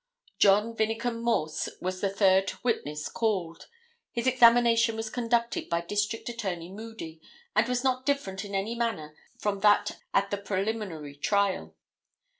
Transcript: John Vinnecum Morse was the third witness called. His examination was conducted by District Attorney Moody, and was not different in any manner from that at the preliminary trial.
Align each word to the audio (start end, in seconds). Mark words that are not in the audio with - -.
John 0.39 0.75
Vinnecum 0.75 1.21
Morse 1.21 1.69
was 1.79 2.01
the 2.01 2.09
third 2.09 2.53
witness 2.63 3.07
called. 3.07 3.67
His 4.11 4.25
examination 4.25 4.95
was 4.95 5.11
conducted 5.11 5.69
by 5.69 5.81
District 5.81 6.27
Attorney 6.27 6.71
Moody, 6.71 7.21
and 7.55 7.67
was 7.67 7.83
not 7.83 8.03
different 8.03 8.43
in 8.43 8.55
any 8.55 8.73
manner 8.73 9.15
from 9.37 9.59
that 9.59 9.99
at 10.11 10.31
the 10.31 10.39
preliminary 10.39 11.15
trial. 11.15 11.75